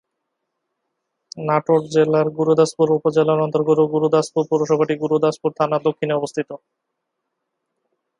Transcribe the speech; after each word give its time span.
নাটোর 1.39 1.81
জেলার 1.93 2.27
গুরুদাসপুর 2.37 2.87
উপজেলার 2.97 3.39
অন্তর্গত 3.39 3.79
গুরুদাসপুর 3.93 4.43
পৌরসভাটি 4.49 4.95
গুরুদাসপুর 5.03 5.49
থানার 5.59 5.81
দক্ষিণে 5.87 6.13
অবস্থিত। 6.15 6.49